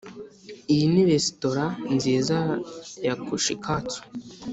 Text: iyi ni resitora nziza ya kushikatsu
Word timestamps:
iyi 0.73 0.85
ni 0.93 1.03
resitora 1.09 1.65
nziza 1.97 2.37
ya 3.05 3.13
kushikatsu 3.25 3.99